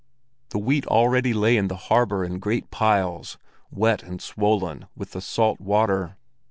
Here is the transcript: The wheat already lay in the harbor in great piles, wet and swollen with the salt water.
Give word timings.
The 0.49 0.57
wheat 0.57 0.87
already 0.87 1.31
lay 1.31 1.57
in 1.57 1.67
the 1.67 1.75
harbor 1.75 2.25
in 2.25 2.39
great 2.39 2.71
piles, 2.71 3.37
wet 3.69 4.01
and 4.01 4.19
swollen 4.19 4.87
with 4.95 5.11
the 5.11 5.21
salt 5.21 5.59
water. 5.61 6.17